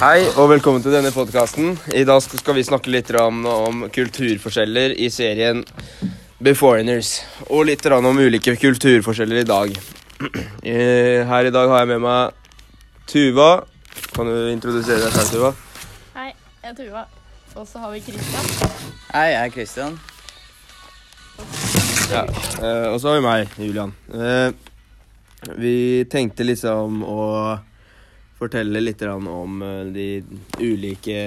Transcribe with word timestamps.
Hei 0.00 0.22
og 0.40 0.46
velkommen 0.48 0.80
til 0.80 0.94
denne 0.94 1.10
podkasten. 1.12 1.74
I 1.92 2.06
dag 2.08 2.22
skal 2.24 2.56
vi 2.56 2.62
snakke 2.64 2.88
litt 2.92 3.10
om, 3.20 3.42
om 3.44 3.82
kulturforskjeller 3.92 4.94
i 4.96 5.10
serien 5.12 5.60
Beforeigners. 6.40 7.18
Og 7.52 7.66
litt 7.68 7.84
om 7.92 8.08
ulike 8.20 8.54
kulturforskjeller 8.60 9.42
i 9.44 9.48
dag. 9.48 9.74
Eh, 10.60 11.24
Her 11.24 11.46
i 11.48 11.52
dag 11.52 11.70
har 11.72 11.78
jeg 11.80 11.88
med 11.94 12.02
meg 12.04 12.34
Tuva. 13.08 13.62
Kan 14.12 14.28
du 14.28 14.34
introdusere 14.52 15.00
deg 15.06 15.14
selv, 15.14 15.30
Tuva? 15.32 15.52
Hei, 16.16 16.26
jeg 16.60 16.72
er 16.72 16.74
Tuva. 16.76 17.04
Og 17.56 17.64
så 17.66 17.80
har 17.80 17.94
vi 17.94 18.02
Christian. 18.04 18.50
Hei, 19.14 19.22
jeg 19.32 19.38
er 19.46 19.54
Christian. 19.54 19.96
Ja. 22.12 22.26
eh, 22.60 22.86
Og 22.92 23.00
så 23.00 23.08
har 23.08 23.16
vi 23.16 23.24
meg, 23.24 23.56
Julian. 23.64 23.94
Eh, 24.12 24.52
Vi 25.56 26.04
tenkte 26.12 26.44
liksom 26.44 27.00
å 27.08 27.22
fortelle 28.40 28.82
litt 28.82 29.02
om 29.04 29.62
eh, 29.62 29.84
de 29.92 30.08
ulike 30.60 31.20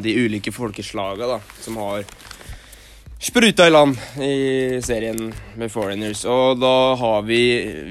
De 0.00 0.14
ulike 0.16 0.52
folkeslaga 0.52 1.26
da, 1.28 1.40
som 1.60 1.76
har 1.78 2.06
spruta 3.24 3.66
i 3.66 3.70
land 3.70 3.96
i 4.20 4.80
serien 4.84 5.30
med 5.56 5.72
Foreigners. 5.72 6.24
Og 6.28 6.58
da 6.60 6.94
har 7.00 7.22
vi 7.24 7.40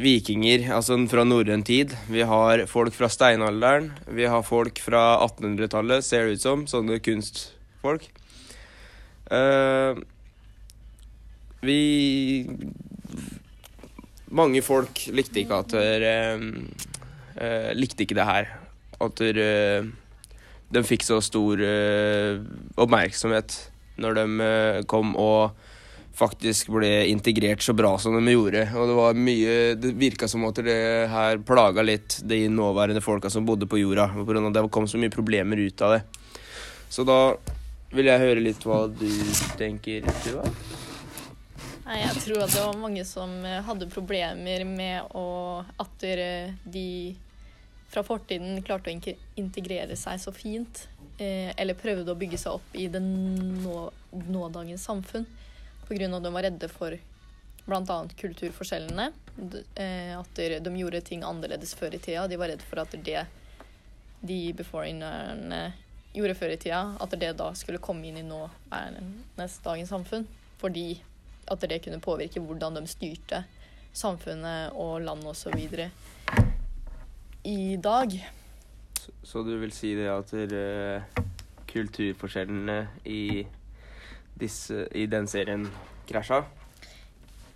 vikinger, 0.02 0.68
altså 0.76 0.98
fra 1.10 1.26
norrøn 1.26 1.64
tid. 1.66 1.94
Vi 2.10 2.26
har 2.28 2.66
folk 2.70 2.94
fra 2.98 3.10
steinalderen. 3.10 3.92
Vi 4.10 4.28
har 4.30 4.46
folk 4.46 4.82
fra 4.84 5.04
1800-tallet, 5.26 6.06
ser 6.06 6.28
det 6.28 6.38
ut 6.38 6.46
som. 6.46 6.68
Sånne 6.70 7.00
kunstfolk. 7.02 8.10
Uh, 9.32 9.98
vi 11.64 12.46
Mange 14.34 14.64
folk 14.66 15.06
likte 15.14 15.44
ikke 15.44 15.62
at 15.62 15.74
dere 15.78 16.16
eh, 17.38 17.72
Likte 17.78 18.06
ikke 18.06 18.18
det 18.18 18.30
her. 18.30 18.50
At 19.04 19.20
dere 19.20 19.92
De 20.74 20.82
fikk 20.86 21.06
så 21.06 21.20
stor 21.22 21.62
eh, 21.62 22.42
oppmerksomhet 22.82 23.60
når 24.02 24.18
de 24.18 24.26
eh, 24.42 24.80
kom 24.90 25.14
og 25.22 25.54
faktisk 26.14 26.70
ble 26.74 27.08
integrert 27.10 27.62
så 27.66 27.74
bra 27.78 27.96
som 28.02 28.16
de 28.18 28.34
gjorde. 28.34 28.66
Og 28.78 28.90
det 28.90 28.98
var 28.98 29.18
mye 29.18 29.56
Det 29.78 29.94
virka 29.98 30.30
som 30.30 30.46
at 30.50 30.62
det 30.66 31.10
her 31.10 31.42
plaga 31.46 31.86
litt 31.86 32.20
de 32.26 32.46
nåværende 32.50 33.02
folka 33.02 33.30
som 33.34 33.46
bodde 33.46 33.70
på 33.70 33.82
jorda. 33.82 34.10
Pga. 34.14 34.50
det 34.50 34.70
kom 34.72 34.88
så 34.88 35.02
mye 35.02 35.14
problemer 35.14 35.58
ut 35.58 35.82
av 35.82 35.98
det. 35.98 36.04
Så 36.90 37.06
da 37.06 37.36
vil 37.94 38.10
jeg 38.10 38.22
høre 38.22 38.42
litt 38.42 38.66
hva 38.66 38.86
du 38.90 39.10
tenker, 39.58 40.06
Tuva. 40.26 40.46
Nei, 41.94 42.00
jeg 42.08 42.22
tror 42.24 42.40
at 42.42 42.50
det 42.56 42.62
var 42.66 42.78
mange 42.82 43.04
som 43.06 43.30
eh, 43.46 43.60
hadde 43.62 43.86
problemer 43.94 44.64
med 44.66 45.12
å 45.14 45.62
At 45.78 46.02
de 46.02 46.88
fra 47.94 48.02
fortiden 48.02 48.64
klarte 48.66 48.90
å 48.90 49.14
integrere 49.38 49.94
seg 50.00 50.18
så 50.18 50.34
fint. 50.34 50.88
Eh, 51.22 51.52
eller 51.54 51.78
prøvde 51.78 52.10
å 52.10 52.18
bygge 52.18 52.40
seg 52.42 52.58
opp 52.58 52.74
i 52.74 52.88
det 52.90 53.04
nå, 53.04 53.84
nådagens 54.26 54.88
samfunn. 54.90 55.28
Av 55.84 55.94
at 55.94 56.26
de 56.26 56.34
var 56.34 56.48
redde 56.48 56.72
for 56.74 56.98
bl.a. 57.68 58.00
kulturforskjellene. 58.24 59.12
Eh, 59.78 60.18
at 60.18 60.44
de 60.66 60.74
gjorde 60.82 61.06
ting 61.06 61.22
annerledes 61.22 61.78
før 61.78 61.94
i 61.94 62.02
tida. 62.02 62.26
De 62.26 62.42
var 62.42 62.50
redd 62.50 62.66
for 62.66 62.82
at 62.82 62.98
det 63.06 63.28
de 64.26 64.42
beforeignerne 64.58 65.68
gjorde 66.18 66.40
før 66.42 66.58
i 66.58 66.62
tida, 66.66 66.82
at 66.98 67.14
det 67.22 67.36
da 67.38 67.54
skulle 67.54 67.82
komme 67.84 68.10
inn 68.10 68.18
i 68.18 68.26
nåværende 68.26 69.52
dagens 69.62 69.94
samfunn. 69.94 70.26
Fordi 70.58 70.88
at 71.52 71.66
det 71.68 71.82
kunne 71.84 72.02
påvirke 72.04 72.42
hvordan 72.44 72.78
de 72.80 72.88
styrte 72.88 73.44
samfunnet 73.94 74.74
og 74.80 75.02
landet 75.06 75.30
osv. 75.34 75.68
i 77.44 77.76
dag. 77.78 78.16
Så, 79.00 79.12
så 79.24 79.44
du 79.44 79.58
vil 79.60 79.74
si 79.76 79.94
det 79.98 80.08
at 80.10 80.32
dere, 80.32 81.04
kulturforskjellene 81.70 82.78
i, 83.10 83.44
disse, 84.40 84.86
i 84.96 85.06
den 85.10 85.28
serien 85.28 85.68
krasja? 86.10 86.44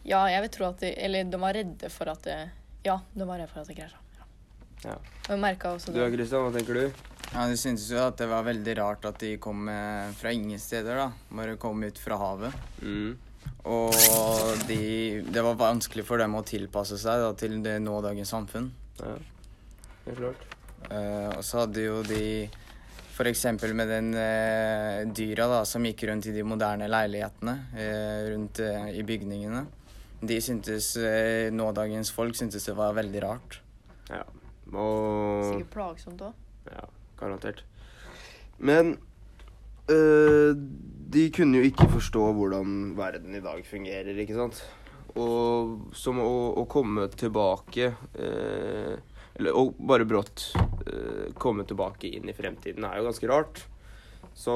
Ja, 0.08 0.26
jeg 0.31 0.44
vil 0.46 0.52
tro 0.56 0.70
at 0.70 0.81
de, 0.84 0.94
Eller 1.03 1.28
de 1.28 1.40
var 1.42 1.56
redde 1.58 1.90
for 1.92 2.08
at 2.08 2.24
det 2.24 2.38
Ja, 2.88 2.96
de 3.14 3.26
var 3.28 3.42
redde 3.42 3.52
for 3.52 3.62
at 3.64 3.68
det 3.72 3.76
krasja. 3.80 4.00
Ja. 4.86 4.96
Også 5.28 5.92
Du 5.92 6.00
da, 6.00 6.08
det. 6.09 6.28
Hva 6.31 6.52
tenker 6.53 6.78
du? 6.78 6.84
Ja, 7.34 7.47
Det 7.50 7.58
syntes 7.59 7.90
jo 7.92 8.00
at 8.00 8.18
det 8.20 8.28
var 8.31 8.46
veldig 8.47 8.76
rart 8.80 9.06
at 9.09 9.20
de 9.20 9.34
kom 9.42 9.68
eh, 9.70 10.12
fra 10.16 10.31
ingen 10.31 10.59
steder, 10.59 10.96
da. 10.96 11.08
Bare 11.30 11.58
kom 11.59 11.84
ut 11.84 12.00
fra 12.00 12.18
havet. 12.22 12.53
Mm. 12.81 13.18
Og 13.68 14.62
de, 14.69 15.24
det 15.28 15.44
var 15.44 15.58
vanskelig 15.59 16.06
for 16.08 16.22
dem 16.22 16.38
å 16.38 16.44
tilpasse 16.47 17.00
seg 17.02 17.24
da, 17.24 17.34
til 17.38 17.58
det 17.63 17.78
nådagens 17.84 18.31
samfunn. 18.31 18.69
Ja, 19.02 19.18
det 20.06 20.13
er 20.13 20.22
klart. 20.22 20.47
Uh, 20.88 21.31
og 21.35 21.44
så 21.44 21.63
hadde 21.63 21.84
jo 21.84 22.00
de 22.06 22.22
f.eks. 23.18 23.44
med 23.74 23.90
den 23.90 24.12
uh, 24.16 25.03
dyra 25.12 25.50
da, 25.52 25.62
som 25.68 25.85
gikk 25.88 26.06
rundt 26.08 26.30
i 26.30 26.35
de 26.35 26.46
moderne 26.47 26.88
leilighetene 26.88 27.56
uh, 27.74 28.22
rundt 28.31 28.62
i 28.94 29.03
bygningene. 29.08 29.66
De 30.18 30.40
syntes, 30.41 30.96
Nådagens 31.53 32.09
folk 32.09 32.34
syntes 32.40 32.64
det 32.66 32.74
var 32.74 32.96
veldig 32.97 33.19
rart. 33.22 33.59
Ja. 34.09 34.24
Og 34.74 35.44
Sikkert 35.52 35.74
plagsomt 35.75 36.24
òg. 36.25 36.40
Ja, 36.72 36.88
garantert. 37.19 37.62
Men 38.58 38.96
øh, 39.92 40.58
de 41.08 41.30
kunne 41.36 41.59
jo 41.59 41.68
ikke 41.68 41.88
forstå 41.92 42.25
hvordan 42.36 42.74
verden 42.98 43.38
i 43.38 43.44
dag 43.44 43.64
fungerer, 43.66 44.18
ikke 44.24 44.38
sant? 44.38 44.59
Og 45.18 45.94
som 45.98 46.20
å, 46.22 46.34
å 46.62 46.66
komme 46.70 47.08
tilbake 47.18 47.88
øh, 48.22 48.97
Eller 49.40 49.56
å 49.56 49.64
bare 49.74 50.06
brått 50.06 50.52
øh, 50.58 51.31
komme 51.40 51.66
tilbake 51.66 52.12
inn 52.12 52.30
i 52.30 52.36
fremtiden 52.38 52.86
er 52.86 53.00
jo 53.00 53.08
ganske 53.08 53.30
rart. 53.31 53.64
Så 54.38 54.53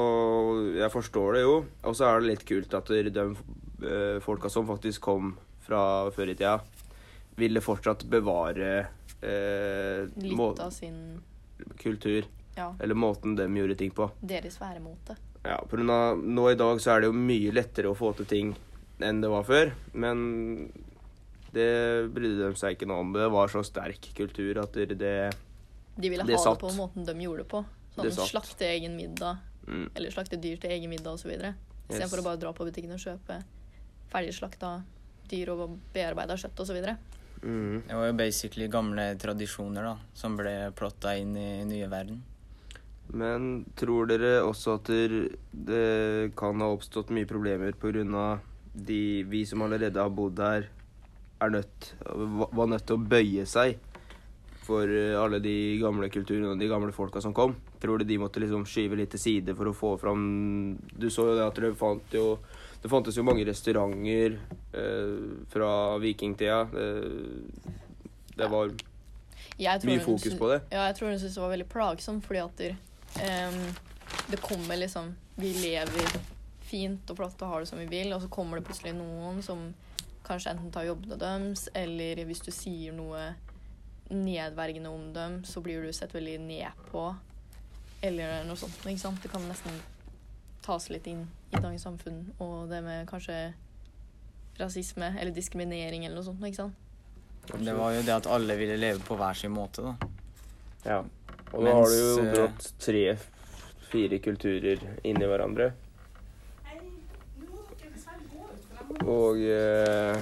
jeg 0.76 0.90
forstår 0.92 1.38
det 1.38 1.42
jo. 1.42 1.56
Og 1.86 1.96
så 1.98 2.08
er 2.08 2.20
det 2.20 2.30
litt 2.30 2.44
kult 2.46 2.74
at 2.78 2.90
de 2.90 3.26
folka 4.22 4.50
som 4.50 4.68
faktisk 4.68 5.02
kom 5.02 5.32
fra 5.62 6.10
før 6.14 6.30
i 6.30 6.36
tida, 6.36 6.60
ville 7.38 7.62
fortsatt 7.62 8.04
bevare 8.10 8.74
Litt 9.22 10.62
av 10.62 10.70
sin 10.74 10.96
kultur. 11.78 12.26
Ja, 12.56 12.74
Eller 12.80 12.94
måten 12.94 13.34
de 13.36 13.46
gjorde 13.48 13.74
ting 13.80 13.90
på. 13.96 14.10
deres 14.20 14.58
væremåte. 14.60 15.16
Ja, 15.44 15.56
på 15.66 15.76
grunn 15.76 15.90
av 15.90 16.18
nå 16.22 16.50
i 16.50 16.54
dag 16.54 16.78
så 16.80 16.92
er 16.96 17.00
det 17.00 17.08
jo 17.10 17.16
mye 17.16 17.52
lettere 17.52 17.90
å 17.90 17.96
få 17.96 18.12
til 18.16 18.26
ting 18.26 18.54
enn 19.02 19.20
det 19.20 19.30
var 19.32 19.42
før. 19.48 19.72
Men 19.94 20.70
det 21.52 22.12
brydde 22.14 22.50
de 22.50 22.58
seg 22.60 22.76
ikke 22.76 22.88
noe 22.88 23.00
om. 23.04 23.12
Det 23.12 23.28
var 23.32 23.48
så 23.52 23.62
sterk 23.66 24.12
kultur 24.16 24.60
at 24.62 24.72
det, 24.72 24.88
satt 24.96 26.00
De 26.00 26.08
ville 26.08 26.24
Det 26.24 26.36
ha 26.36 26.42
satt. 26.44 26.60
det 26.60 26.68
på 26.68 26.76
måten 26.76 27.04
de 27.04 27.16
gjorde 27.24 27.42
det 27.44 27.48
på. 27.48 27.64
Det 27.96 28.12
Sånn 28.12 28.12
satt. 28.22 28.30
slakte 28.30 28.64
egen 28.64 28.96
middag, 28.96 29.38
mm, 29.66 29.90
eller 29.94 30.10
slakte 30.10 30.40
dyr 30.40 30.56
til 30.60 30.70
egen 30.70 30.88
middag 30.88 31.12
osv. 31.12 31.28
Istedenfor 31.28 32.18
yes. 32.18 32.20
å 32.20 32.24
bare 32.24 32.40
dra 32.40 32.52
på 32.52 32.64
butikken 32.64 32.92
og 32.92 33.02
kjøpe 33.02 33.42
ferdigslakta 34.12 34.82
dyr 35.28 35.50
og 35.52 35.78
bearbeida 35.92 36.36
kjøtt 36.36 36.60
osv. 36.64 36.78
mm. 37.42 37.82
Det 37.88 37.94
var 37.94 38.06
jo 38.06 38.12
basically 38.12 38.68
gamle 38.68 39.14
tradisjoner 39.20 39.82
da, 39.82 39.96
som 40.14 40.36
ble 40.36 40.72
plotta 40.76 41.16
inn 41.18 41.36
i 41.36 41.64
nye 41.64 41.88
verden. 41.88 42.22
Men 43.12 43.64
tror 43.76 44.08
dere 44.08 44.40
også 44.40 44.78
at 44.78 44.88
det 44.88 46.32
kan 46.38 46.62
ha 46.64 46.70
oppstått 46.72 47.12
mye 47.12 47.28
problemer 47.28 47.76
pga. 47.76 48.40
de 48.72 49.22
vi 49.28 49.44
som 49.44 49.62
allerede 49.62 50.00
har 50.00 50.08
bodd 50.08 50.38
her, 50.40 50.68
er 51.42 51.50
nødt, 51.50 51.94
var 52.52 52.66
nødt 52.66 52.86
til 52.86 52.96
å 52.96 53.04
bøye 53.04 53.44
seg 53.46 53.76
for 54.62 54.86
eh, 54.86 55.18
alle 55.18 55.40
de 55.42 55.76
gamle 55.80 56.08
kulturene 56.08 56.54
og 56.54 56.60
de 56.60 56.68
gamle 56.70 56.92
folka 56.94 57.20
som 57.20 57.34
kom? 57.34 57.56
Tror 57.82 57.98
du 57.98 58.04
de 58.04 58.18
måtte 58.22 58.40
liksom 58.40 58.64
skyve 58.64 58.96
litt 58.96 59.10
til 59.12 59.20
side 59.20 59.56
for 59.58 59.68
å 59.68 59.74
få 59.74 59.96
fram 59.98 60.22
Du 60.94 61.08
så 61.10 61.26
jo 61.32 61.34
det 61.34 61.48
at 61.48 61.58
det 61.58 61.72
fant 61.80 62.14
jo 62.14 62.38
Det 62.80 62.90
fantes 62.90 63.18
jo 63.18 63.26
mange 63.26 63.44
restauranter 63.44 64.38
eh, 64.72 65.18
fra 65.50 65.98
vikingtida. 66.02 66.62
Det, 66.72 68.38
det 68.38 68.48
var 68.48 68.72
mye 69.58 70.00
fokus 70.00 70.38
på 70.38 70.48
det. 70.48 70.62
Ja, 70.72 70.86
jeg 70.88 70.96
tror 70.96 71.12
hun 71.12 71.20
syntes 71.20 71.36
det 71.36 71.44
var 71.44 71.52
veldig 71.52 71.68
plagsomt, 71.70 72.24
fordi 72.26 72.40
at 72.42 72.64
ehm, 73.20 73.74
det 74.28 74.40
kommer 74.40 74.76
liksom 74.76 75.14
Vi 75.36 75.52
lever 75.54 76.18
fint 76.60 77.10
og 77.10 77.16
flott 77.16 77.42
og 77.42 77.48
har 77.48 77.60
det 77.60 77.68
som 77.68 77.80
vi 77.80 77.88
vil, 77.88 78.12
og 78.12 78.22
så 78.22 78.28
kommer 78.32 78.58
det 78.58 78.66
plutselig 78.68 78.94
noen 78.96 79.42
som 79.44 79.70
kanskje 80.24 80.52
enten 80.52 80.72
tar 80.72 80.86
jobbene 80.86 81.18
deres, 81.20 81.66
eller 81.74 82.22
hvis 82.28 82.44
du 82.44 82.50
sier 82.54 82.94
noe 82.96 83.32
nedvergende 84.12 84.92
om 84.92 85.08
dem, 85.12 85.40
så 85.44 85.60
blir 85.64 85.82
du 85.82 85.92
sett 85.92 86.14
veldig 86.14 86.38
ned 86.44 86.84
på, 86.90 87.06
eller 88.04 88.44
noe 88.46 88.60
sånt. 88.60 88.78
Ikke 88.84 89.02
sant? 89.02 89.20
Det 89.24 89.32
kan 89.32 89.44
nesten 89.48 89.80
tas 90.62 90.88
litt 90.92 91.08
inn 91.10 91.26
i 91.50 91.58
dagens 91.58 91.84
samfunn, 91.88 92.22
og 92.40 92.70
det 92.70 92.82
med 92.84 93.08
kanskje 93.10 93.52
rasisme 94.60 95.14
eller 95.18 95.32
diskriminering 95.34 96.04
eller 96.06 96.20
noe 96.20 96.28
sånt. 96.28 96.44
ikke 96.44 96.62
sant? 96.62 96.78
Det 97.58 97.74
var 97.74 97.96
jo 97.96 98.02
det 98.06 98.14
at 98.14 98.28
alle 98.30 98.56
ville 98.60 98.76
leve 98.78 99.02
på 99.02 99.16
hver 99.18 99.34
sin 99.34 99.54
måte, 99.54 99.82
da. 99.82 100.10
Ja. 100.84 101.00
Og 101.52 101.62
nå 101.64 101.72
har 101.76 101.86
du 101.92 101.96
jo 101.98 102.12
eh, 102.22 102.32
brått 102.32 102.68
tre-fire 102.80 104.18
kulturer 104.24 104.84
inni 105.04 105.26
hverandre. 105.28 105.72
Og 109.02 109.40
eh, 109.40 110.16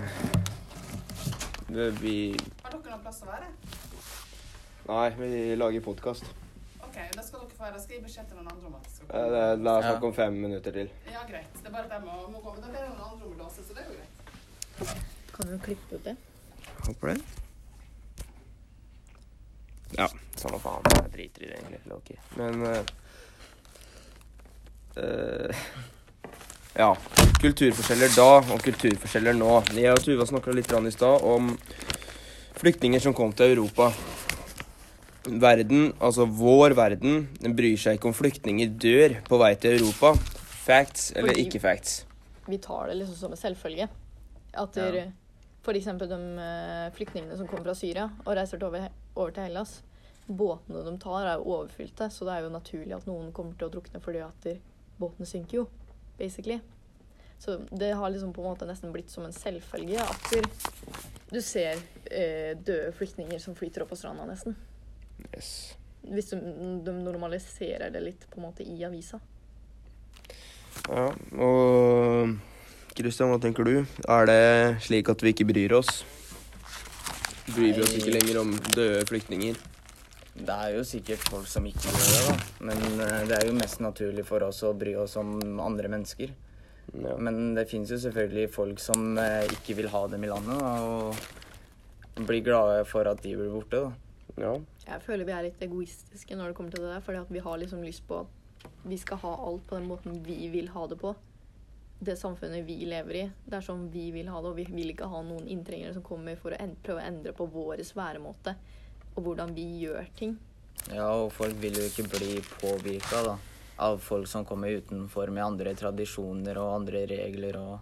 det, 1.69 1.87
vi 2.01 2.15
Har 2.63 2.73
dere 2.73 2.91
noen 2.95 3.03
plass 3.05 3.19
å 3.25 3.29
være? 3.29 3.49
Nei, 4.91 5.09
vi 5.19 5.31
lager 5.61 5.85
podkast. 5.85 6.25
Ok, 6.81 6.97
da 7.15 7.23
skal 7.23 7.43
dere 7.45 7.51
få 7.59 7.67
være. 7.67 7.83
Skal 7.83 7.97
gi 7.99 8.03
beskjed 8.07 8.31
til 8.31 8.39
noen 8.41 8.49
andre 8.55 8.71
om 8.71 8.79
at 8.79 8.87
det 8.89 8.93
skal 8.95 9.07
Eh, 9.07 9.13
komme. 9.13 9.31
det- 9.37 9.65
La 9.67 9.77
oss 9.79 9.85
Ja. 9.85 9.99
om 10.09 10.15
fem 10.17 10.35
minutter 10.43 10.73
til. 10.73 10.89
Ja, 11.13 11.23
greit. 11.29 11.53
Det 11.61 11.67
er 11.67 11.71
bare 11.77 11.85
at 11.85 11.91
jeg 11.91 12.03
må, 12.07 12.15
må 12.33 12.41
gå. 12.41 12.53
Men 12.55 12.63
da 12.63 12.69
ber 12.69 12.79
jeg 12.81 12.89
noen 12.91 13.07
andre 13.13 13.27
om 13.27 13.33
å 13.35 13.39
låse, 13.45 13.61
så 13.69 13.75
det 13.75 13.85
er 13.85 13.89
jo 13.91 13.95
greit. 13.99 14.97
Kan 15.37 15.47
du 15.47 15.59
klippe 15.59 15.95
ut 15.95 16.05
det? 16.05 16.17
Håper 16.87 17.07
det. 17.15 17.21
Ja, 20.01 20.09
samme 20.41 20.59
faen. 20.63 20.87
Jeg 20.97 21.13
driter 21.15 21.45
i 21.45 21.51
det 21.51 21.61
egentlig. 21.61 21.81
Loki. 21.91 22.19
Men 22.41 22.63
uh, 22.65 22.83
uh, 24.97 25.65
Ja. 26.79 26.95
Kulturforskjeller 27.43 28.13
da 28.15 28.29
og 28.55 28.63
kulturforskjeller 28.63 29.35
nå. 29.37 29.51
Jeg 29.75 29.91
og 29.93 30.03
Tuva 30.05 30.27
snakka 30.29 30.55
litt 30.55 30.71
i 30.71 30.93
stad 30.95 31.25
om 31.27 31.51
flyktninger 32.61 33.03
som 33.03 33.15
kom 33.17 33.33
til 33.37 33.57
Europa. 33.57 33.91
Verden, 35.27 35.91
altså 36.01 36.25
vår 36.25 36.73
verden, 36.79 37.27
den 37.43 37.57
bryr 37.57 37.77
seg 37.77 37.99
ikke 37.99 38.09
om 38.09 38.17
flyktninger 38.17 38.71
dør 38.81 39.19
på 39.27 39.41
vei 39.43 39.55
til 39.61 39.77
Europa. 39.81 40.15
Facts 40.65 41.11
eller 41.17 41.35
Fordi- 41.35 41.47
ikke 41.47 41.61
facts. 41.61 42.05
Vi 42.49 42.59
tar 42.59 42.87
det 42.89 42.97
liksom 42.97 43.17
som 43.17 43.33
en 43.33 43.37
selvfølge. 43.37 43.89
At 44.55 44.77
Ja. 44.77 45.07
f.eks. 45.63 45.85
de 45.85 46.39
eh, 46.39 46.91
flyktningene 46.97 47.37
som 47.37 47.47
kommer 47.47 47.65
fra 47.65 47.75
Syria 47.75 48.11
og 48.25 48.37
reiser 48.37 48.63
over, 48.65 48.89
over 49.15 49.31
til 49.31 49.43
Hellas. 49.43 49.83
Båtene 50.31 50.85
de 50.87 50.93
tar, 51.03 51.27
er 51.27 51.41
jo 51.41 51.57
overfylte, 51.57 52.07
så 52.15 52.27
det 52.29 52.37
er 52.37 52.45
jo 52.45 52.53
naturlig 52.55 52.95
at 52.95 53.09
noen 53.09 53.33
kommer 53.35 53.57
til 53.59 53.67
å 53.67 53.73
drukne 53.73 54.03
fordi 54.05 54.21
at 54.23 54.47
båtene 55.01 55.27
synker 55.27 55.63
jo, 55.63 55.65
basically. 56.21 56.61
Så 57.41 57.57
det 57.71 57.93
har 57.97 58.11
liksom 58.11 58.33
på 58.37 58.45
en 58.45 58.53
måte 58.53 58.69
nesten 58.69 58.93
blitt 58.93 59.11
som 59.11 59.25
en 59.25 59.33
selvfølge 59.33 60.03
at 60.05 60.35
du 61.31 61.41
ser 61.43 61.79
eh, 62.05 62.53
døde 62.59 62.93
flyktninger 62.93 63.41
som 63.41 63.57
flyter 63.57 63.83
opp 63.85 63.95
på 63.95 63.97
stranda, 63.97 64.27
nesten. 64.29 64.57
Yes. 65.31 65.73
Hvis 66.03 66.31
de, 66.35 66.41
de 66.85 66.95
normaliserer 67.01 67.91
det 67.95 68.05
litt 68.05 68.29
på 68.31 68.41
en 68.41 68.47
måte 68.51 68.67
i 68.67 68.77
avisa. 68.85 69.23
Ja, 70.85 71.09
og 71.41 72.37
Kristian, 72.99 73.33
hva 73.33 73.41
tenker 73.41 73.65
du? 73.65 73.75
Er 74.05 74.29
det 74.29 74.41
slik 74.85 75.09
at 75.09 75.25
vi 75.25 75.33
ikke 75.33 75.49
bryr 75.49 75.79
oss? 75.81 76.03
Bryr 77.55 77.73
vi 77.73 77.83
oss 77.87 77.97
ikke 77.97 78.15
lenger 78.19 78.45
om 78.45 78.53
døde 78.75 79.07
flyktninger? 79.09 79.57
Det 80.41 80.57
er 80.57 80.77
jo 80.77 80.85
sikkert 80.89 81.25
folk 81.29 81.49
som 81.51 81.67
ikke 81.69 81.91
gjør 81.91 82.07
det, 82.07 82.21
da. 82.27 82.37
Men 82.71 83.03
eh, 83.05 83.17
det 83.29 83.37
er 83.37 83.49
jo 83.49 83.57
mest 83.59 83.83
naturlig 83.85 84.25
for 84.29 84.45
oss 84.47 84.63
å 84.67 84.73
bry 84.77 84.95
oss 85.01 85.19
om 85.21 85.61
andre 85.61 85.91
mennesker. 85.93 86.33
Ja. 86.95 87.15
Men 87.23 87.55
det 87.55 87.69
finnes 87.71 87.93
jo 87.93 88.01
selvfølgelig 88.03 88.49
folk 88.55 88.83
som 88.83 89.19
eh, 89.21 89.45
ikke 89.59 89.77
vil 89.79 89.91
ha 89.93 90.07
dem 90.11 90.25
i 90.27 90.31
landet, 90.31 90.59
da, 90.59 90.73
og 90.87 92.27
blir 92.27 92.43
glade 92.45 92.83
for 92.89 93.09
at 93.09 93.23
de 93.25 93.37
blir 93.37 93.53
borte, 93.53 93.85
da. 93.85 94.45
ja. 94.47 94.59
Jeg 94.91 95.05
føler 95.05 95.29
vi 95.29 95.35
er 95.37 95.47
litt 95.47 95.61
egoistiske 95.63 96.35
når 96.35 96.51
det 96.51 96.59
kommer 96.59 96.75
til 96.75 96.83
det 96.83 96.95
der, 96.97 97.03
fordi 97.05 97.21
at 97.23 97.31
vi 97.31 97.43
har 97.45 97.61
liksom 97.61 97.85
lyst 97.87 98.07
på 98.09 98.25
vi 98.83 98.99
skal 98.99 99.21
ha 99.23 99.35
alt 99.47 99.67
på 99.69 99.77
den 99.77 99.89
måten 99.89 100.23
vi 100.25 100.49
vil 100.53 100.69
ha 100.75 100.87
det 100.89 100.99
på. 101.01 101.15
Det 102.01 102.17
samfunnet 102.17 102.65
vi 102.65 102.79
lever 102.89 103.17
i. 103.17 103.25
Det 103.45 103.59
er 103.59 103.65
sånn 103.65 103.87
vi 103.93 104.07
vil 104.13 104.29
ha 104.33 104.41
det, 104.41 104.53
og 104.53 104.57
vi 104.57 104.67
vil 104.69 104.93
ikke 104.93 105.09
ha 105.13 105.21
noen 105.25 105.49
inntrengere 105.53 105.95
som 105.97 106.05
kommer 106.05 106.37
for 106.41 106.57
å 106.57 106.69
prøve 106.85 107.01
å 107.01 107.07
endre 107.07 107.35
på 107.37 107.47
vår 107.53 107.83
væremåte 107.97 108.57
og 109.17 109.23
hvordan 109.25 109.55
vi 109.57 109.67
gjør 109.85 110.07
ting. 110.19 110.39
Ja, 110.89 111.11
og 111.13 111.33
folk 111.37 111.59
vil 111.61 111.77
jo 111.77 111.87
ikke 111.91 112.09
bli 112.09 112.39
påvirka 112.57 113.23
da, 113.27 113.37
av 113.85 114.01
folk 114.05 114.29
som 114.31 114.47
kommer 114.49 114.73
utenfor 114.81 115.33
med 115.33 115.45
andre 115.45 115.75
tradisjoner 115.77 116.59
og 116.61 116.75
andre 116.81 117.05
regler 117.11 117.59
og 117.61 117.79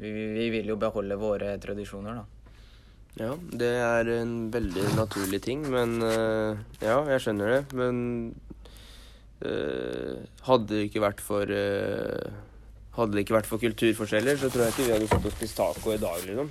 vi, 0.00 0.10
vi 0.32 0.46
vil 0.54 0.70
jo 0.72 0.78
beholde 0.80 1.18
våre 1.20 1.52
tradisjoner, 1.60 2.22
da. 2.22 2.54
ja, 3.20 3.32
det 3.36 3.72
er 3.84 4.12
en 4.14 4.36
veldig 4.52 4.86
naturlig 4.96 5.42
ting, 5.44 5.66
men 5.68 5.98
uh, 6.00 6.56
Ja, 6.80 7.02
jeg 7.12 7.26
skjønner 7.26 7.52
det, 7.52 7.60
men 7.76 7.98
uh, 9.44 10.22
Hadde 10.46 10.70
det 10.72 10.86
ikke 10.88 11.04
vært 11.04 11.20
for 11.20 11.52
uh, 11.52 12.30
Hadde 12.96 13.12
det 13.12 13.26
ikke 13.26 13.36
vært 13.36 13.50
for 13.50 13.60
kulturforskjeller, 13.62 14.40
så 14.40 14.48
tror 14.48 14.66
jeg 14.66 14.76
ikke 14.76 14.88
vi 14.88 14.94
hadde 14.96 15.10
fått 15.12 15.28
oss 15.28 15.36
spist 15.36 15.60
taco 15.60 15.92
i 15.92 16.00
dag, 16.00 16.24
liksom. 16.26 16.48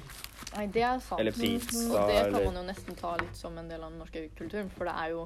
Nei, 0.56 0.66
det 0.74 0.82
er 0.82 1.02
sant. 1.04 1.20
Eller 1.22 1.36
pizza, 1.36 1.84
og 1.94 2.10
det 2.10 2.22
kan 2.34 2.46
man 2.48 2.58
jo 2.58 2.64
nesten 2.66 2.98
ta 2.98 3.14
litt 3.22 3.38
som 3.38 3.58
en 3.62 3.70
del 3.70 3.84
av 3.86 3.94
den 3.94 4.02
norske 4.02 4.26
kulturen, 4.38 4.72
for 4.74 4.90
det 4.90 4.96
er 4.98 5.14
jo 5.14 5.26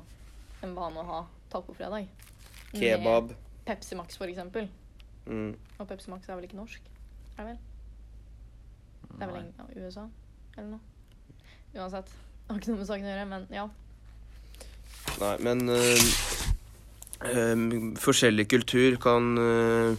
en 0.65 0.75
vane 0.75 0.99
å 0.99 1.07
ha 1.07 1.19
tacofredag. 1.53 2.09
Kebab. 2.73 3.31
Med 3.31 3.37
Pepsi 3.67 3.95
Max, 3.95 4.17
for 4.19 4.31
eksempel. 4.31 4.67
Mm. 5.25 5.53
Og 5.79 5.87
Pepsi 5.87 6.11
Max 6.11 6.27
er 6.27 6.39
vel 6.39 6.49
ikke 6.49 6.59
norsk? 6.59 6.91
Er 7.37 7.45
det 7.45 7.53
vel? 7.53 7.61
Det 9.13 9.21
er 9.21 9.31
vel 9.31 9.39
en, 9.43 9.53
ja, 9.59 9.85
USA 9.85 10.07
eller 10.57 10.69
noe. 10.75 10.79
Uansett. 11.73 12.11
Det 12.43 12.51
har 12.51 12.59
ikke 12.59 12.73
noe 12.73 12.81
med 12.81 12.89
saken 12.89 13.07
å 13.07 13.13
gjøre, 13.13 13.27
men 13.29 13.45
ja. 13.53 13.67
Nei, 15.21 15.35
men 15.45 15.63
øh, 15.73 16.07
øh, 17.29 17.63
forskjellig 18.01 18.47
kultur 18.51 18.97
kan 19.01 19.37
øh, 19.39 19.95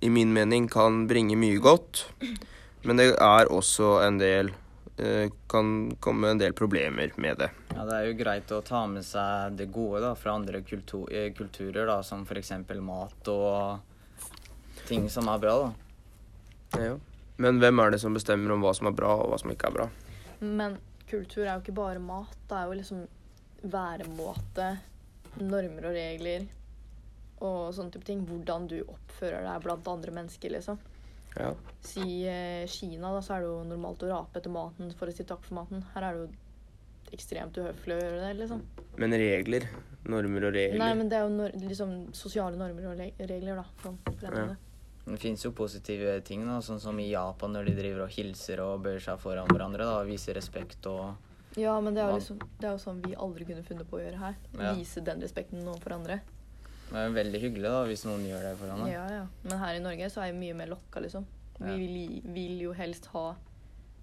i 0.00 0.08
min 0.12 0.32
mening 0.32 0.68
kan 0.72 1.04
bringe 1.10 1.36
mye 1.36 1.60
godt. 1.60 2.06
Men 2.82 3.00
det 3.00 3.10
er 3.12 3.50
også 3.52 3.98
en 4.06 4.16
del 4.20 4.52
eh, 4.96 5.28
Kan 5.52 5.90
komme 6.00 6.30
en 6.32 6.40
del 6.40 6.54
problemer 6.56 7.12
med 7.20 7.42
det. 7.42 7.50
Ja, 7.74 7.84
det 7.84 7.96
er 7.98 8.08
jo 8.08 8.16
greit 8.20 8.52
å 8.56 8.62
ta 8.64 8.86
med 8.88 9.04
seg 9.04 9.58
det 9.58 9.68
gode 9.74 10.00
da, 10.04 10.14
fra 10.16 10.34
andre 10.38 10.62
kultu 10.64 11.04
eh, 11.12 11.28
kulturer, 11.36 11.84
da, 11.88 12.00
som 12.06 12.24
f.eks. 12.24 12.54
mat 12.80 13.32
og 13.32 14.84
ting 14.88 15.08
som 15.12 15.28
er 15.28 15.42
bra. 15.42 15.56
da. 15.62 16.84
Ja. 16.84 16.98
Men 17.40 17.60
hvem 17.60 17.80
er 17.80 17.94
det 17.94 18.02
som 18.02 18.16
bestemmer 18.16 18.52
om 18.52 18.64
hva 18.64 18.72
som 18.76 18.90
er 18.90 18.96
bra, 18.96 19.14
og 19.22 19.32
hva 19.32 19.40
som 19.40 19.52
ikke 19.52 19.70
er 19.70 19.76
bra? 19.76 19.88
Men 20.40 20.76
kultur 21.10 21.44
er 21.44 21.54
jo 21.54 21.62
ikke 21.62 21.76
bare 21.78 22.02
mat. 22.02 22.36
Det 22.48 22.56
er 22.56 22.68
jo 22.68 22.78
liksom 22.78 23.04
væremåte, 23.70 24.70
normer 25.40 25.86
og 25.90 25.94
regler 25.96 26.48
og 27.40 27.72
sånne 27.76 27.94
type 27.94 28.08
ting. 28.08 28.24
Hvordan 28.28 28.68
du 28.68 28.78
oppfører 28.82 29.46
deg 29.46 29.64
blant 29.64 29.88
andre 29.88 30.14
mennesker, 30.16 30.52
liksom. 30.52 30.80
Ja. 31.38 31.52
Si 31.86 32.26
eh, 32.26 32.66
Kina, 32.66 33.12
da, 33.14 33.20
så 33.22 33.36
er 33.36 33.44
det 33.44 33.50
jo 33.52 33.60
normalt 33.68 34.02
å 34.04 34.10
rape 34.10 34.40
etter 34.40 34.52
maten 34.52 34.90
for 34.98 35.10
å 35.10 35.14
si 35.14 35.24
takk 35.28 35.44
for 35.46 35.60
maten. 35.60 35.84
Her 35.94 36.08
er 36.08 36.16
det 36.18 36.24
jo 36.26 37.14
ekstremt 37.16 37.56
uhøflig 37.58 37.96
å 37.96 38.00
gjøre 38.02 38.18
det, 38.24 38.32
liksom. 38.42 38.64
Men 39.00 39.14
regler. 39.18 39.66
Normer 40.10 40.48
og 40.48 40.54
regler. 40.56 40.80
Nei, 40.80 40.90
men 40.96 41.10
det 41.10 41.18
er 41.18 41.26
jo 41.26 41.32
nor 41.34 41.54
liksom 41.60 41.94
sosiale 42.16 42.58
normer 42.58 42.90
og 42.90 42.98
regler, 43.30 43.60
da. 43.60 43.64
Sånn, 43.82 43.98
Ja. 44.22 44.30
det. 44.30 44.56
finnes 45.04 45.20
fins 45.20 45.44
jo 45.44 45.50
positive 45.52 46.20
ting, 46.22 46.44
da, 46.46 46.60
sånn 46.60 46.80
som 46.80 46.98
i 47.00 47.10
Japan 47.10 47.52
når 47.52 47.66
de 47.66 47.74
driver 47.74 48.02
og 48.02 48.10
hilser 48.10 48.60
og 48.60 48.82
bøyer 48.82 49.00
seg 49.00 49.18
foran 49.18 49.48
hverandre. 49.48 49.84
da, 49.84 50.02
Viser 50.04 50.34
respekt 50.34 50.86
og 50.86 51.16
Ja, 51.56 51.80
men 51.80 51.94
det 51.94 52.02
er, 52.02 52.10
jo 52.10 52.18
liksom, 52.18 52.38
det 52.60 52.66
er 52.68 52.72
jo 52.72 52.78
sånn 52.78 53.02
vi 53.02 53.14
aldri 53.14 53.44
kunne 53.44 53.64
funnet 53.64 53.88
på 53.90 53.98
å 53.98 54.00
gjøre 54.04 54.18
her. 54.18 54.36
Ja. 54.54 54.74
Vise 54.74 55.00
den 55.00 55.20
respekten 55.20 55.66
overfor 55.66 55.92
andre. 55.98 56.20
Det 56.90 56.98
er 56.98 57.12
veldig 57.14 57.40
hyggelig 57.44 57.68
da, 57.70 57.82
hvis 57.86 58.02
noen 58.08 58.24
gjør 58.26 58.48
det 58.48 58.56
foran 58.58 58.82
deg. 58.82 58.92
Ja, 58.96 59.04
ja. 59.14 59.26
Men 59.44 59.60
her 59.62 59.76
i 59.78 59.82
Norge 59.84 60.08
så 60.10 60.24
er 60.24 60.32
jeg 60.32 60.40
mye 60.40 60.56
mer 60.58 60.72
lokka, 60.72 61.02
liksom. 61.04 61.26
Vi 61.60 61.74
vil, 61.76 61.98
vil 62.34 62.62
jo 62.64 62.72
helst 62.74 63.06
ha 63.12 63.26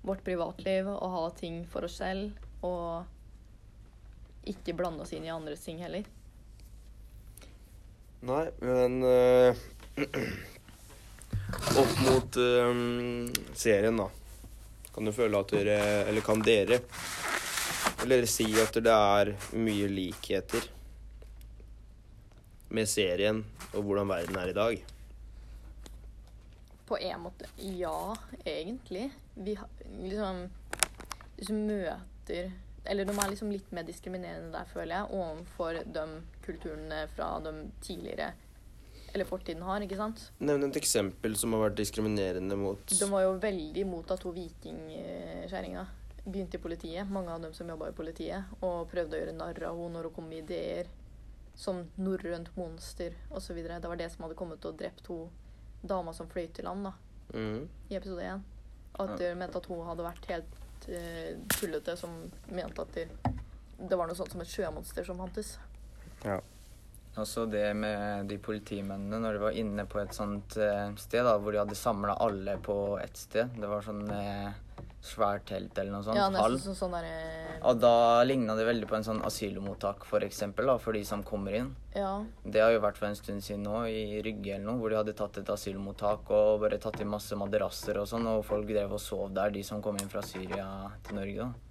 vårt 0.08 0.24
privatliv 0.24 0.88
og 0.94 1.08
ha 1.12 1.24
ting 1.36 1.64
for 1.68 1.88
oss 1.88 1.98
selv. 2.00 2.38
Og 2.64 3.04
ikke 4.48 4.76
blande 4.78 5.04
oss 5.04 5.12
inn 5.18 5.26
i 5.28 5.34
andres 5.34 5.66
ting 5.66 5.82
heller. 5.84 6.08
Nei, 8.28 8.46
men 8.64 9.04
øh, 9.06 9.60
Opp 11.82 12.00
mot 12.02 12.38
øh, 12.42 12.80
serien, 13.54 14.00
da. 14.00 14.08
Kan 14.96 15.06
du 15.06 15.14
føle 15.14 15.38
at 15.38 15.54
dere 15.54 15.76
Eller 16.10 16.26
kan 16.26 16.42
dere 16.42 16.80
Eller 18.02 18.26
si 18.26 18.48
at 18.58 18.74
det 18.82 18.96
er 18.96 19.36
mye 19.54 19.92
likheter 19.92 20.66
med 22.70 22.90
serien 22.90 23.44
og 23.74 23.84
hvordan 23.84 24.10
verden 24.10 24.38
er 24.42 24.52
i 24.52 24.56
dag? 24.58 24.86
På 26.88 26.98
en 26.98 27.20
måte 27.26 27.50
ja, 27.56 28.16
egentlig. 28.46 29.10
Vi 29.36 29.58
har 29.60 29.68
liksom 30.00 30.48
Hvis 31.36 31.48
du 31.48 31.54
møter 31.54 32.52
Eller 32.86 33.06
de 33.06 33.14
er 33.14 33.30
liksom 33.30 33.52
litt 33.52 33.72
mer 33.76 33.84
diskriminerende 33.84 34.54
der, 34.54 34.70
føler 34.72 34.96
jeg, 34.96 35.12
overfor 35.12 35.82
de 35.84 36.06
kulturene 36.46 37.04
fra 37.16 37.34
de 37.44 37.54
tidligere 37.84 38.32
Eller 39.14 39.28
fortiden 39.28 39.68
har, 39.68 39.84
ikke 39.84 40.00
sant? 40.00 40.30
Nevn 40.40 40.70
et 40.70 40.80
eksempel 40.80 41.36
som 41.36 41.54
har 41.56 41.68
vært 41.68 41.80
diskriminerende 41.82 42.56
mot 42.60 42.88
De 42.88 43.12
var 43.12 43.28
jo 43.28 43.38
veldig 43.44 43.84
imot 43.84 44.16
at 44.16 44.24
to 44.24 44.32
vikingkjerringer 44.36 45.96
begynte 46.28 46.58
i 46.60 46.62
politiet. 46.62 47.08
Mange 47.08 47.32
av 47.32 47.40
dem 47.40 47.54
som 47.56 47.70
jobba 47.72 47.88
i 47.88 47.96
politiet. 47.96 48.50
Og 48.60 48.90
prøvde 48.92 49.16
å 49.16 49.22
gjøre 49.22 49.36
narr 49.38 49.62
av 49.64 49.78
henne 49.80 49.94
når 49.96 50.10
hun 50.10 50.16
kom 50.18 50.26
med 50.28 50.44
ideer 50.44 50.90
som 51.58 51.82
norrønt 51.98 52.52
monster 52.58 53.16
osv. 53.34 53.58
Det 53.66 53.90
var 53.90 54.00
det 54.00 54.12
som 54.14 54.26
hadde 54.26 54.38
kommet 54.38 54.66
og 54.66 54.78
drept 54.78 55.04
to 55.08 55.24
damer 55.82 56.14
som 56.14 56.30
fløy 56.30 56.48
til 56.54 56.68
land 56.68 56.86
da, 56.86 56.94
mm. 57.34 57.64
i 57.90 57.98
episode 57.98 58.26
én. 58.26 58.44
At 58.98 59.16
de 59.20 59.32
mente 59.38 59.58
at 59.60 59.70
hun 59.70 59.86
hadde 59.86 60.06
vært 60.06 60.30
helt 60.30 60.60
uh, 60.90 61.32
tullete, 61.58 61.98
som 61.98 62.14
mente 62.50 62.86
at 62.86 62.94
det, 62.98 63.08
det 63.78 63.98
var 63.98 64.10
noe 64.10 64.18
sånt 64.18 64.34
som 64.34 64.42
et 64.42 64.54
sjømonster 64.54 65.06
som 65.06 65.20
fantes. 65.22 65.56
Ja. 66.26 66.38
Også 67.18 67.48
det 67.50 67.66
med 67.74 68.30
de 68.30 68.38
politimennene 68.38 69.18
når 69.22 69.38
de 69.38 69.42
var 69.42 69.56
inne 69.58 69.88
på 69.90 70.02
et 70.04 70.14
sånt 70.14 70.58
uh, 70.62 70.94
sted 71.02 71.26
da, 71.26 71.40
hvor 71.42 71.54
de 71.54 71.64
hadde 71.64 71.78
samla 71.78 72.20
alle 72.22 72.58
på 72.62 72.78
ett 73.02 73.18
sted. 73.18 73.58
Det 73.58 73.70
var 73.70 73.86
sånn 73.86 74.06
eh, 74.14 74.54
svært 75.08 75.48
telt 75.50 75.78
eller 75.80 75.96
noe 75.96 76.06
sånt. 76.06 76.20
Ja, 76.20 76.28
nesten 76.34 76.60
som 76.62 76.78
sånn 76.78 76.96
derre 76.98 77.58
Og 77.66 77.80
da 77.82 78.24
ligna 78.28 78.56
det 78.58 78.68
veldig 78.68 78.88
på 78.90 78.98
en 79.00 79.06
sånn 79.08 79.22
asylmottak, 79.26 80.06
for 80.06 80.26
eksempel, 80.26 80.70
da, 80.70 80.78
for 80.82 80.98
de 80.98 81.04
som 81.08 81.24
kommer 81.26 81.58
inn. 81.58 81.72
Ja. 81.96 82.12
Det 82.46 82.62
har 82.62 82.76
jo 82.76 82.84
vært 82.84 83.00
for 83.00 83.10
en 83.10 83.18
stund 83.18 83.44
siden 83.46 83.66
nå, 83.66 83.86
i 83.90 84.22
Rygge 84.26 84.56
eller 84.56 84.68
noe, 84.70 84.80
hvor 84.82 84.94
de 84.94 85.00
hadde 85.00 85.16
tatt 85.18 85.40
et 85.42 85.54
asylmottak 85.54 86.30
og 86.30 86.62
bare 86.66 86.82
tatt 86.82 87.00
inn 87.02 87.12
masse 87.12 87.38
madrasser 87.40 87.98
og 88.02 88.10
sånn, 88.12 88.28
og 88.30 88.46
folk 88.46 88.68
drev 88.70 88.94
og 88.98 89.02
sov 89.02 89.32
der, 89.34 89.56
de 89.56 89.64
som 89.66 89.82
kom 89.82 89.98
inn 89.98 90.12
fra 90.12 90.22
Syria 90.26 90.68
til 91.08 91.18
Norge, 91.22 91.48
da. 91.48 91.67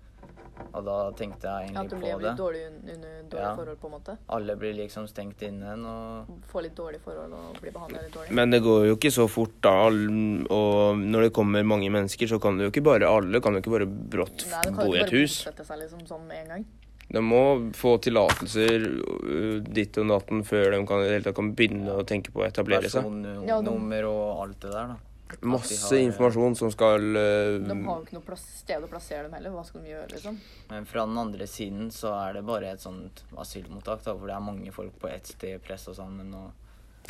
Og 0.77 0.85
da 0.85 0.97
tenkte 1.17 1.49
jeg 1.49 1.71
egentlig 1.71 1.83
at 1.85 1.91
det. 1.91 1.91
de 1.91 1.97
du 1.97 2.01
blir 2.03 2.13
det. 2.13 2.23
litt 2.27 2.39
dårlig 2.41 2.63
under 2.67 3.11
dårlige 3.31 3.43
Ja. 3.43 3.55
forhold, 3.57 3.79
på 3.81 3.87
en 3.87 3.93
måte. 3.97 4.17
Alle 4.29 4.57
blir 4.57 4.75
liksom 4.75 5.07
stengt 5.09 5.43
inne 5.43 5.75
og 5.87 6.27
Får 6.53 6.63
litt 6.63 6.75
dårlige 6.77 7.01
forhold 7.01 7.33
og 7.33 7.61
blir 7.61 7.73
behandla 7.73 8.03
litt 8.03 8.13
dårlig. 8.15 8.31
Men 8.31 8.51
det 8.51 8.63
går 8.63 8.87
jo 8.87 8.97
ikke 8.97 9.13
så 9.13 9.29
fort, 9.29 9.57
da. 9.63 9.75
Og 9.87 10.97
når 10.99 11.21
det 11.23 11.33
kommer 11.33 11.63
mange 11.65 11.91
mennesker, 11.91 12.27
så 12.27 12.41
kan 12.41 12.57
det 12.59 12.65
jo 12.67 12.71
ikke 12.71 12.85
bare 12.85 13.09
alle 13.09 13.41
kan 13.41 13.53
jo 13.55 13.61
ikke 13.61 13.71
bare 13.79 13.87
brått 13.87 14.47
Nei, 14.51 14.63
du 14.65 14.71
bo 14.73 14.95
i 14.95 14.99
et 14.99 15.11
bare 15.11 15.21
hus. 15.21 15.45
seg 15.45 15.79
liksom 15.79 16.07
sånn 16.07 16.27
med 16.27 16.43
en 16.45 16.49
gang. 16.49 16.65
De 17.09 17.21
må 17.23 17.71
få 17.73 18.01
tillatelser 18.03 18.83
øh, 18.83 19.61
ditt 19.63 19.97
og 19.99 20.07
natten 20.11 20.43
før 20.43 20.73
de 20.75 20.81
kan, 20.87 21.33
kan 21.35 21.53
begynne 21.55 21.95
å 21.95 22.03
tenke 22.05 22.33
på 22.35 22.43
å 22.43 22.47
etablere 22.49 22.91
seg. 22.91 23.05
Personnummer 23.05 24.09
og 24.11 24.43
alt 24.43 24.61
det 24.61 24.73
der, 24.73 24.87
da. 24.89 24.97
Masse 25.43 25.77
har- 25.83 26.03
informasjon 26.07 26.55
som 26.57 26.71
skal 26.71 27.03
uh, 27.17 27.57
De 27.59 27.75
har 27.75 27.97
jo 27.99 28.05
ikke 28.05 28.15
noe 28.15 28.27
plass, 28.27 28.45
sted 28.61 28.85
å 28.85 28.89
plassere 28.91 29.25
dem 29.27 29.33
heller. 29.35 29.51
Hva 29.57 29.65
skal 29.67 29.83
de 29.83 29.91
gjøre, 29.91 30.07
liksom? 30.13 30.39
Men 30.71 30.87
fra 30.87 31.07
den 31.09 31.19
andre 31.19 31.47
siden 31.51 31.91
så 31.95 32.13
er 32.21 32.39
det 32.39 32.45
bare 32.47 32.71
et 32.77 32.81
sånt 32.85 33.25
asylmottak, 33.37 34.05
da, 34.07 34.15
hvor 34.15 34.31
det 34.31 34.37
er 34.37 34.45
mange 34.47 34.73
folk 34.73 34.95
på 35.03 35.11
ett 35.11 35.27
sted 35.35 35.59
pressa 35.67 35.95
sammen 35.99 36.33
og 36.35 36.51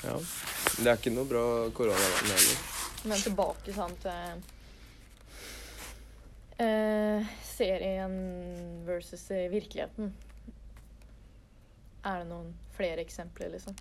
Ja. 0.05 0.17
Det 0.77 0.91
er 0.91 0.97
ikke 0.99 1.13
noe 1.15 1.25
bra 1.29 1.45
koronaverden 1.73 2.33
heller. 2.33 2.59
Men 3.09 3.21
tilbake 3.23 3.73
sånn 3.73 3.95
til 4.03 4.43
uh, 6.61 7.31
serien 7.45 8.17
versus 8.89 9.31
eh, 9.31 9.47
virkeligheten. 9.53 10.13
Er 12.07 12.23
det 12.23 12.29
noen 12.29 12.53
flere 12.77 13.01
eksempler, 13.05 13.51
liksom? 13.57 13.77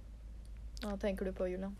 Hva 0.83 0.95
tenker 1.01 1.27
du 1.27 1.35
på, 1.35 1.47
Julian? 1.51 1.75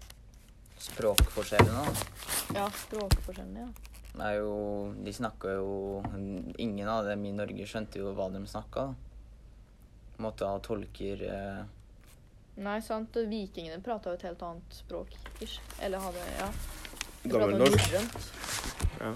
Språkforskjellene, 0.84 1.86
da. 1.88 2.35
Ja, 2.54 2.68
språkforskjellene, 2.70 3.66
ja. 3.66 3.92
Det 4.16 4.24
er 4.30 4.36
jo 4.40 4.94
De 5.04 5.12
snakka 5.12 5.56
jo 5.58 6.04
Ingen 6.62 6.88
av 6.88 7.04
dem 7.10 7.26
i 7.28 7.34
Norge 7.36 7.66
skjønte 7.68 8.00
jo 8.00 8.14
hva 8.16 8.30
de 8.32 8.44
snakka. 8.48 8.86
Måtte 10.24 10.48
ha 10.48 10.60
tolker 10.64 11.24
eh, 11.28 11.64
Nei, 12.64 12.78
sant. 12.86 13.18
Vikingene 13.28 13.82
prata 13.84 14.14
jo 14.14 14.16
et 14.16 14.24
helt 14.30 14.44
annet 14.48 14.78
språk. 14.78 15.12
Ish. 15.44 15.58
Eller 15.84 16.00
hadde 16.00 16.22
Ja. 16.40 16.48
De 17.26 17.30
Gammelnorsk. 17.34 17.92
norrønt. 17.92 18.30
Ja. 19.02 19.10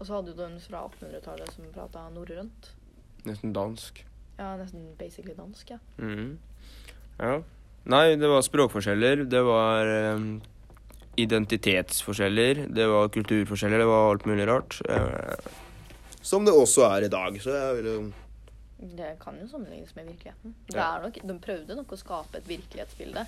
Og 0.00 0.06
så 0.08 0.14
hadde 0.16 0.32
du 0.32 0.40
den 0.40 0.56
fra 0.64 0.80
1800-tallet 0.88 1.52
som 1.54 1.68
prata 1.74 2.06
norrønt. 2.10 2.70
Nesten 3.28 3.52
dansk. 3.54 4.00
Ja, 4.40 4.54
nesten 4.56 4.88
basically 4.98 5.34
dansk, 5.38 5.70
ja. 5.70 5.78
Mhm. 6.00 6.38
Ja. 7.20 7.42
Nei, 7.84 8.16
det 8.16 8.28
var 8.32 8.42
språkforskjeller. 8.42 9.26
Det 9.30 9.42
var 9.44 9.86
øh, 9.86 10.40
identitetsforskjeller. 11.26 12.66
Det 12.74 12.86
var 12.90 13.08
kulturforskjeller. 13.08 13.78
Det 13.78 13.86
var 13.90 14.10
alt 14.10 14.26
mulig 14.26 14.46
rart. 14.48 14.80
Eh, 14.88 15.52
som 16.22 16.44
det 16.44 16.52
også 16.52 16.84
er 16.96 17.06
i 17.06 17.12
dag. 17.12 17.38
Så 17.42 17.54
jeg 17.56 17.76
vil 17.80 17.88
jo 17.92 18.12
Det 18.80 19.18
kan 19.20 19.36
jo 19.36 19.44
sammenlignes 19.48 19.94
med 19.96 20.06
virkeligheten. 20.08 20.54
Det 20.66 20.76
Ja. 20.76 20.96
er 20.96 21.02
nok, 21.02 21.18
de 21.20 21.34
prøvde 21.38 21.74
nok 21.76 21.90
å 21.92 21.98
skape 22.00 22.38
et 22.38 22.46
virkelighetsbilde, 22.48 23.26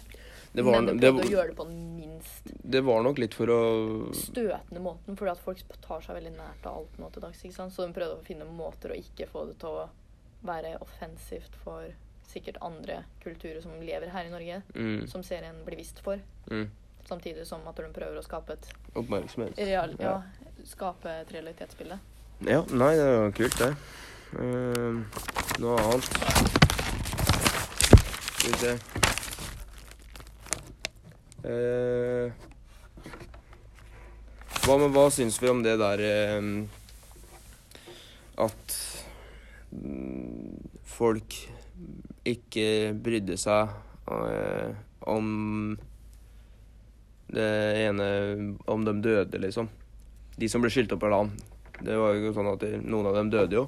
det 0.54 0.64
var, 0.64 0.80
men 0.80 0.86
de 0.86 1.00
det, 1.00 1.12
prøvde 1.12 1.26
å 1.28 1.30
gjøre 1.30 1.48
det 1.48 1.56
på 1.56 1.66
den 1.68 1.96
minst 1.96 2.42
det 2.70 2.80
var 2.84 3.02
nok 3.02 3.18
litt 3.18 3.34
for 3.34 3.46
å 3.52 4.14
støtende 4.14 4.80
måten, 4.80 5.14
fordi 5.16 5.30
at 5.30 5.38
folk 5.44 5.58
tar 5.82 6.00
seg 6.00 6.16
veldig 6.16 6.32
nært 6.38 6.64
av 6.64 6.78
alt 6.78 6.98
nå 6.98 7.12
til 7.12 7.20
dags. 7.22 7.42
ikke 7.44 7.52
sant? 7.54 7.72
Så 7.72 7.86
de 7.86 7.92
prøvde 7.92 8.16
å 8.16 8.24
finne 8.24 8.44
måter 8.48 8.92
å 8.92 8.96
ikke 8.96 9.28
få 9.28 9.46
det 9.50 9.58
til 9.60 9.68
å 9.68 9.88
være 10.42 10.78
offensivt 10.80 11.54
for 11.62 11.84
sikkert 12.32 12.56
andre 12.62 13.04
kulturer 13.22 13.60
som 13.60 13.72
lever 13.80 14.08
her 14.08 14.24
i 14.24 14.30
Norge, 14.32 14.62
mm, 14.74 15.06
som 15.06 15.22
serien 15.22 15.62
blir 15.66 15.76
vist 15.76 16.00
for. 16.00 16.18
mm, 16.48 16.68
Samtidig 17.08 17.46
som 17.46 17.60
at 17.68 17.78
hun 17.82 17.92
prøver 17.92 18.18
å 18.18 18.24
skape 18.24 18.52
et, 18.56 18.68
Oppmerksomhet. 18.94 19.58
real, 19.58 19.96
Ja. 20.00 20.22
skape 20.64 21.10
et 21.22 21.32
realitetsbilde. 21.34 21.98
Ja, 22.46 22.62
nei, 22.70 22.94
det 22.96 23.04
er 23.06 23.12
jo 23.18 23.32
kult, 23.36 23.58
det. 23.58 23.76
Uh, 24.32 25.04
noe 25.60 25.76
annet 25.76 26.04
Skal 28.38 28.50
vi 28.50 28.58
se 28.62 28.78
Eh, 31.42 32.30
hva, 34.62 34.76
men, 34.78 34.92
hva 34.94 35.08
syns 35.10 35.40
vi 35.42 35.48
om 35.50 35.58
det 35.64 35.72
der 35.80 36.02
uh, 36.06 36.44
At 38.46 38.76
mm, 39.74 40.54
folk 40.86 41.34
ikke 42.30 42.94
brydde 43.02 43.34
seg 43.42 43.72
eh, 44.06 44.70
om 45.10 45.26
det 47.32 47.48
ene 47.86 48.08
Om 48.68 48.84
de 48.84 48.94
døde, 49.04 49.40
liksom. 49.40 49.70
De 50.36 50.48
som 50.48 50.62
ble 50.64 50.70
skylt 50.72 50.92
opp 50.94 51.06
av 51.08 51.14
land. 51.14 51.42
Det 51.82 51.96
var 51.98 52.14
jo 52.16 52.32
sånn 52.36 52.52
at 52.52 52.62
noen 52.84 53.08
av 53.10 53.16
dem 53.18 53.32
døde 53.32 53.58
jo. 53.58 53.66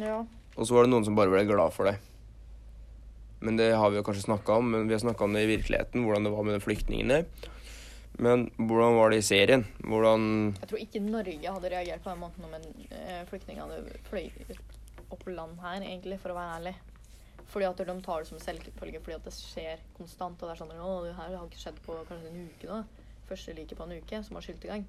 Ja. 0.00 0.22
Og 0.56 0.66
så 0.66 0.76
var 0.76 0.86
det 0.86 0.92
noen 0.92 1.06
som 1.06 1.16
bare 1.18 1.32
ble 1.32 1.44
glad 1.48 1.74
for 1.74 1.90
det. 1.90 1.96
Men 3.42 3.58
det 3.58 3.72
har 3.74 3.90
vi 3.90 3.98
jo 3.98 4.04
kanskje 4.06 4.28
snakka 4.28 4.60
om, 4.60 4.70
men 4.70 4.86
vi 4.86 4.94
har 4.94 5.02
snakka 5.02 5.26
om 5.26 5.34
det 5.34 5.42
i 5.44 5.50
virkeligheten, 5.50 6.04
hvordan 6.06 6.28
det 6.28 6.32
var 6.34 6.46
med 6.46 6.56
de 6.56 6.62
flyktningene. 6.62 7.18
Men 8.22 8.46
hvordan 8.54 8.94
var 8.98 9.10
det 9.10 9.22
i 9.22 9.26
serien? 9.26 9.64
Hvordan 9.82 10.54
Jeg 10.60 10.70
tror 10.70 10.82
ikke 10.84 11.02
Norge 11.02 11.54
hadde 11.56 11.72
reagert 11.72 12.04
på 12.04 12.12
den 12.12 12.22
måten 12.22 12.46
om 12.46 12.54
en 12.54 12.68
eh, 12.92 13.22
flyktning 13.30 13.58
hadde 13.62 13.80
fløyet 14.10 14.52
opp 15.12 15.24
land 15.28 15.58
her, 15.60 15.80
egentlig, 15.82 16.20
for 16.22 16.32
å 16.32 16.38
være 16.38 16.58
ærlig. 16.60 16.74
Fordi 17.52 17.68
at 17.68 17.82
de 17.84 17.94
tar 18.04 18.22
det 18.22 18.30
som 18.30 18.40
selvfølge 18.40 19.02
fordi 19.04 19.18
at 19.18 19.28
det 19.28 19.34
skjer 19.36 19.84
konstant. 19.96 20.40
Og 20.40 20.48
det 20.48 20.54
er 20.54 20.60
sånn 20.62 20.72
Å, 20.72 20.96
det 21.04 21.14
her 21.18 21.36
har 21.36 21.46
ikke 21.46 21.60
skjedd 21.60 21.78
på 21.84 21.98
kanskje 22.08 22.32
en 22.32 22.48
uke 22.48 22.70
nå. 22.70 22.82
Første 23.28 23.54
like 23.56 23.78
på 23.78 23.86
en 23.86 23.96
uke 24.00 24.20
som 24.24 24.38
har 24.38 24.46
skylt 24.46 24.66
i 24.66 24.72
gang. 24.72 24.86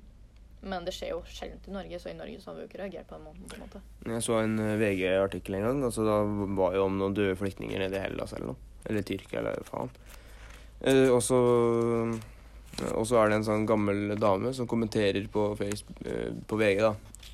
Men 0.63 0.85
det 0.87 0.93
skjer 0.95 1.11
jo 1.11 1.21
sjelden 1.27 1.65
i 1.67 1.73
Norge, 1.75 1.97
så 1.99 2.07
i 2.07 2.15
Norge 2.15 2.39
så 2.39 2.49
har 2.49 2.55
vi 2.55 2.63
jo 2.63 2.69
ikke 2.69 2.79
reagert 2.79 3.09
på 3.09 3.17
den 3.17 3.25
måten. 3.27 3.47
på 3.51 3.57
en 3.57 3.65
måte. 3.65 3.81
Jeg 4.07 4.23
så 4.23 4.37
en 4.39 4.53
eh, 4.63 4.77
VG-artikkel 4.79 5.57
en 5.59 5.65
gang. 5.67 5.81
Altså 5.89 6.05
Da 6.07 6.21
var 6.59 6.77
jo 6.77 6.85
om 6.87 6.99
noen 7.01 7.17
døde 7.17 7.35
flyktninger 7.39 7.83
nede 7.83 7.99
i 7.99 8.03
Hellas 8.05 8.35
eller 8.37 8.53
noe. 8.53 8.69
Eller 8.87 9.03
Tyrkia, 9.07 9.41
eller 9.41 9.67
faen. 9.67 9.91
Eh, 10.87 11.11
så 11.23 11.41
og 12.81 13.05
så 13.05 13.19
er 13.19 13.29
det 13.29 13.37
en 13.37 13.45
sånn 13.45 13.67
gammel 13.69 14.15
dame 14.19 14.53
som 14.55 14.67
kommenterer 14.69 15.27
på, 15.31 15.51
Facebook, 15.59 15.99
eh, 16.09 16.31
på 16.47 16.57
VG, 16.57 16.81
da. 16.81 16.93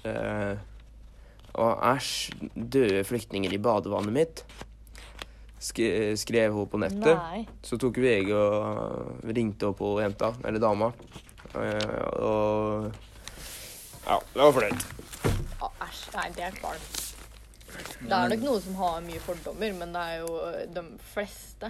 Eh, 0.10 0.58
og 1.60 1.86
æsj, 1.96 2.50
døde 2.54 3.06
flyktninger 3.08 3.54
i 3.56 3.62
badevannet 3.62 4.16
mitt. 4.16 4.44
Sk 5.60 5.82
skrev 6.20 6.54
hun 6.56 6.70
på 6.72 6.80
nettet. 6.80 7.20
Nei. 7.20 7.44
Så 7.66 7.78
tok 7.82 8.00
VG 8.00 8.32
og 8.32 9.26
ringte 9.28 9.68
opp 9.68 9.82
på 9.82 9.92
jenta, 10.00 10.32
eller 10.48 10.64
dama. 10.64 10.94
Eh, 11.52 12.00
og 12.24 12.92
ja, 14.06 14.18
det 14.34 14.48
var. 14.56 14.70
Ah, 15.60 15.84
Æsj. 15.90 16.06
Nei, 16.16 16.30
det 16.38 16.46
er 16.48 16.56
kvalmt. 16.56 17.06
Det 18.00 18.16
er 18.16 18.32
nok 18.32 18.46
noen 18.46 18.64
som 18.64 18.80
har 18.80 19.04
mye 19.06 19.22
fordommer, 19.22 19.76
men 19.82 19.92
det 19.94 20.06
er 20.14 20.22
jo 20.24 20.32
eh, 20.48 20.64
de 20.74 20.86
fleste 21.12 21.70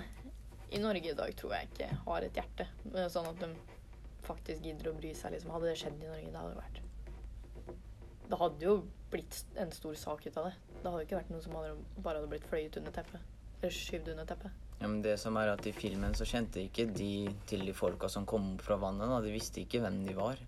i 0.70 0.80
Norge 0.82 1.12
i 1.12 1.18
dag 1.18 1.34
tror 1.38 1.56
jeg 1.58 1.72
ikke 1.72 1.90
har 2.06 2.26
et 2.28 2.38
hjerte. 2.38 2.68
Sånn 3.10 3.28
at 3.32 3.42
de 3.42 3.50
faktisk 4.28 4.62
gidder 4.64 4.92
å 4.92 4.96
bry 5.00 5.16
seg. 5.18 5.34
Liksom. 5.34 5.52
Hadde 5.56 5.72
det 5.72 5.80
skjedd 5.82 5.98
i 5.98 6.12
Norge, 6.12 6.30
det 6.30 6.44
hadde 6.44 6.62
vært 6.62 6.80
Det 8.30 8.40
hadde 8.44 8.68
jo 8.68 8.76
blitt 9.10 9.42
en 9.58 9.74
stor 9.74 9.98
sak 9.98 10.28
ut 10.28 10.38
av 10.38 10.52
det. 10.52 10.56
Det 10.78 10.86
hadde 10.86 11.02
jo 11.02 11.08
ikke 11.08 11.20
vært 11.24 11.34
noe 11.34 11.44
som 11.44 11.58
hadde, 11.58 11.74
bare 11.98 12.22
hadde 12.22 12.32
blitt 12.36 12.48
fløyet 12.52 12.78
under 12.78 12.94
teppet. 12.94 13.39
Skyvd 13.64 14.14
under 14.14 14.26
teppet. 14.26 14.52
Ja, 14.80 14.88
men 14.88 15.02
det 15.04 15.18
som 15.20 15.36
er 15.36 15.52
at 15.52 15.66
I 15.68 15.74
filmen 15.76 16.14
så 16.16 16.24
kjente 16.28 16.62
ikke 16.64 16.86
de 16.96 17.28
til 17.50 17.66
de 17.68 17.74
folka 17.76 18.08
som 18.12 18.26
kom 18.30 18.54
opp 18.54 18.64
fra 18.64 18.78
vannet. 18.80 19.10
da. 19.12 19.20
De 19.26 19.34
visste 19.34 19.60
ikke 19.60 19.82
hvem 19.84 20.06
de 20.08 20.16
var. 20.16 20.40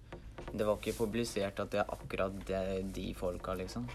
Det 0.51 0.67
var 0.67 0.79
ikke 0.79 0.95
publisert 0.97 1.59
at 1.59 1.73
det 1.73 1.81
er 1.83 1.91
akkurat 1.91 2.37
det, 2.47 2.61
de 2.95 3.09
folka, 3.15 3.53
liksom. 3.59 3.89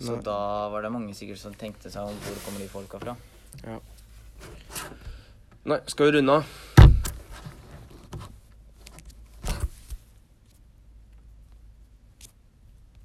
Så 0.00 0.16
Nei. 0.16 0.22
da 0.26 0.36
var 0.72 0.84
det 0.84 0.92
mange 0.92 1.14
sikkert 1.16 1.40
som 1.40 1.54
tenkte 1.56 1.90
seg 1.92 2.04
om 2.04 2.20
hvor 2.26 2.38
kommer 2.44 2.60
de 2.60 2.68
folka 2.68 3.00
fra. 3.00 3.16
Nei, 5.64 5.80
skal 5.88 6.10
vi 6.10 6.16
runde 6.18 6.38
av? 6.40 6.54